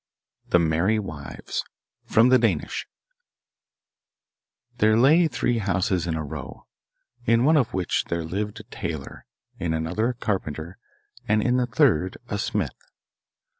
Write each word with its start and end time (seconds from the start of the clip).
The 0.49 0.57
Merry 0.57 0.97
Wives 0.97 1.63
From 2.05 2.29
the 2.29 2.39
Danish 2.39 2.87
There 4.79 4.97
lay 4.97 5.27
three 5.27 5.59
houses 5.59 6.07
in 6.07 6.15
a 6.15 6.23
row, 6.23 6.65
in 7.27 7.43
one 7.45 7.55
of 7.55 7.71
which 7.71 8.05
there 8.05 8.23
lived 8.23 8.59
a 8.59 8.63
tailor, 8.71 9.27
in 9.59 9.75
another 9.75 10.07
a 10.09 10.13
carpenter, 10.15 10.79
and 11.27 11.43
in 11.43 11.57
the 11.57 11.67
third 11.67 12.17
a 12.29 12.39
smith. 12.39 12.73